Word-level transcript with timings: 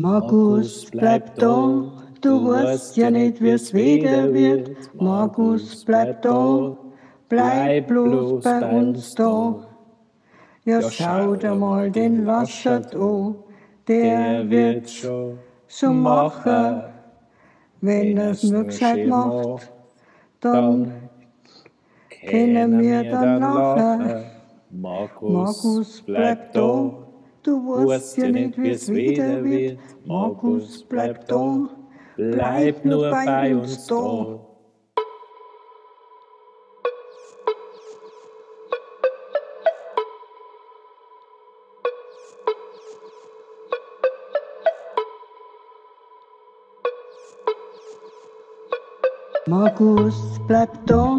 Markus, 0.00 0.86
bleib 0.92 1.34
da, 1.40 1.90
du 2.20 2.48
weißt 2.48 2.96
ja 2.96 3.10
nicht, 3.10 3.40
wie's 3.40 3.74
wieder 3.74 4.32
wird. 4.32 4.94
Markus, 4.94 5.84
bleib 5.84 6.22
da, 6.22 6.76
bleib 7.28 7.88
bloß 7.88 8.44
bei 8.44 8.78
uns 8.78 9.12
da. 9.16 9.66
Ja, 10.64 10.88
schau 10.88 11.34
dir 11.34 11.56
mal 11.56 11.90
den 11.90 12.24
Laschert 12.24 12.94
an, 12.94 13.34
der 13.88 14.48
wird 14.48 14.88
schon 14.88 15.36
so 15.66 15.92
machen, 15.92 16.84
wenn 17.80 18.18
er's 18.18 18.44
nur 18.44 18.64
gescheit 18.64 19.08
macht, 19.08 19.72
dann 20.40 20.92
können 22.24 22.80
wir 22.80 23.02
dann 23.02 23.40
lachen. 23.40 24.24
Markus, 24.70 26.02
bleib 26.06 26.52
da, 26.52 27.07
du 27.48 27.86
weißt 27.88 28.16
ja 28.18 28.28
nicht, 28.28 28.58
wie's 28.58 28.92
wieder 28.92 29.42
wird. 29.42 29.78
Markus, 30.04 30.84
bleib 30.84 31.26
da, 31.28 31.68
bleib 32.16 32.84
nur 32.84 33.10
bei 33.10 33.56
uns 33.56 33.86
da. 33.86 34.40
Markus, 49.46 50.38
bleib 50.46 50.86
da, 50.86 51.18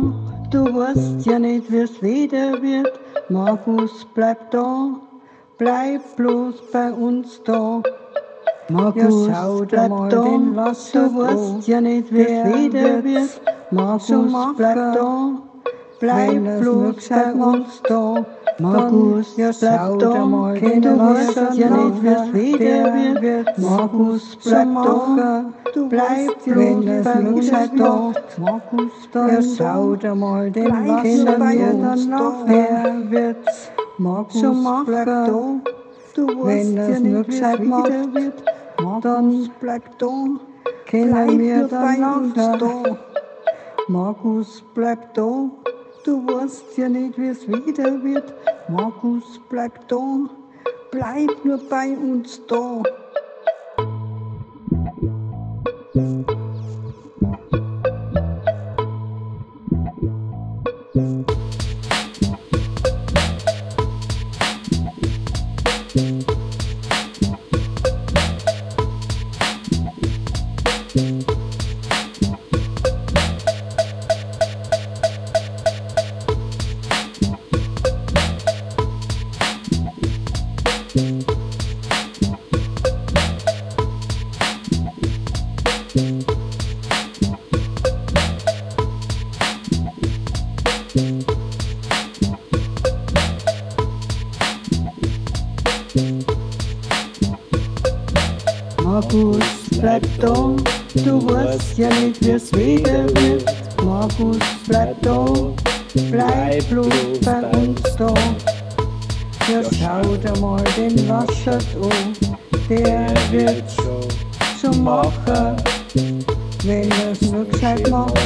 du 0.52 0.66
weißt 0.66 1.25
ja 1.25 1.39
nicht, 1.39 1.71
wie's 1.71 1.99
wieder 2.03 2.61
wird. 2.61 2.99
Markus, 3.30 4.05
bleib 4.13 4.52
da, 4.52 4.91
bleib 5.59 6.01
bloß 6.15 6.55
bei 6.71 6.91
uns 6.91 7.41
da. 7.43 7.83
Markus, 8.69 9.27
ja, 9.27 9.35
schau 9.35 9.65
bleib 9.65 9.89
mal 9.89 10.09
da, 10.09 10.23
den 10.23 10.55
Wasser 10.55 11.09
du 11.09 11.19
weißt 11.19 11.67
ja 11.67 11.81
nicht, 11.81 12.11
wie's 12.11 12.29
wieder 12.29 13.03
wird. 13.03 13.41
Markus, 13.71 14.31
bleib 14.57 14.75
da, 14.75 15.31
bleib 15.99 16.59
bloß 16.61 17.09
bei 17.09 17.33
uns 17.33 17.81
da. 17.83 18.25
Markus, 18.59 19.38
ja, 19.38 19.51
bleib 19.59 19.99
da, 19.99 20.25
mal 20.25 20.59
du 20.59 20.99
weißt 20.99 21.55
ja 21.55 21.69
nicht, 21.69 22.03
wie's 22.03 22.33
wieder 22.33 23.21
wird. 23.21 23.57
Markus, 23.57 24.38
bleib 24.44 24.67
da, 25.17 25.45
du 25.73 25.89
bleibst 25.89 26.47
es 26.47 27.03
bei 27.03 27.19
uns 27.27 27.51
da. 27.75 28.13
Markus, 28.38 28.91
ja, 29.13 29.41
schau 29.41 29.95
dir 29.95 30.16
mal 30.16 30.49
den 30.51 30.71
Wasser 30.71 31.38
bei 31.38 31.57
uns 31.57 32.07
nachher 32.07 32.94
wird's. 33.09 33.71
Markus, 34.00 34.39
so 34.39 34.53
bleib 34.86 35.05
da, 35.05 35.25
du 36.16 36.45
wenn 36.45 36.78
es 36.78 37.00
nur 37.02 37.23
gescheit 37.25 37.61
macht, 37.66 37.92
wird. 38.14 38.44
Dann 39.02 39.50
bleib 39.59 40.00
da, 40.00 40.14
können 40.89 41.39
wir 41.39 41.67
dann 41.67 42.33
da. 42.33 42.97
Markus, 43.89 44.64
bleib 44.73 45.14
da, 45.16 45.50
du 46.06 46.28
weißt 46.28 46.78
ja 46.78 46.88
nicht, 46.88 47.17
wie's 47.17 47.45
wieder 47.45 48.02
wird. 48.02 48.33
Markus, 48.69 49.41
bleib 49.50 49.86
da, 49.89 49.97
bleib 50.91 51.44
nur 51.44 51.58
bei 51.69 51.89
uns 51.97 52.39
da. 52.47 52.81
Markus, 98.99 99.39
bleib 99.79 100.05
da, 100.19 100.33
du 101.05 101.29
weißt 101.29 101.77
ja 101.77 101.87
nicht, 101.87 102.19
wie's 102.19 102.51
wieder 102.51 103.05
wird. 103.15 103.45
Markus, 103.81 104.39
bleib 104.67 105.01
da, 105.01 105.25
bleib 106.11 106.69
bloß 106.69 107.19
bei 107.23 107.39
uns 107.57 107.81
da. 107.97 108.13
Ja, 109.47 109.61
schau 109.71 110.15
dir 110.17 110.37
mal 110.41 110.61
den 110.75 111.07
Laschert 111.07 111.65
an, 111.81 112.13
der 112.69 113.07
wird 113.31 113.63
schon 114.59 114.83
machen, 114.83 115.55
wenn 116.66 116.91
er's 116.91 117.21
nur 117.21 117.45
gescheit 117.45 117.89
macht, 117.89 118.19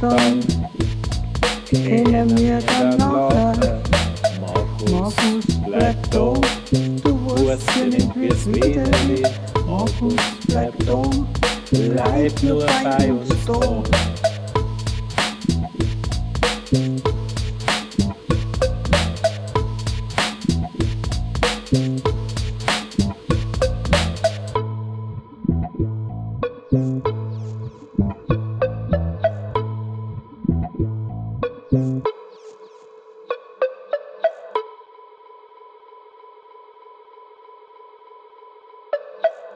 dann 0.00 0.40
können 1.70 2.38
wir 2.38 2.60
dann 2.62 2.96
nachher. 2.96 3.82
Markus, 4.90 5.44
bleib 5.66 6.10
da, 6.10 6.32
du 6.72 7.46
weißt 7.46 7.70
ja 7.78 7.84
nicht, 7.84 8.10
wie's 8.16 8.46
wieder 8.46 8.86
wird. 9.06 9.55
Markus, 9.66 10.14
bleib 10.46 10.74
da, 10.86 11.02
bleib 11.72 12.42
nur 12.42 12.66
bei 12.84 13.12
uns 13.12 13.46
da. 13.46 14.15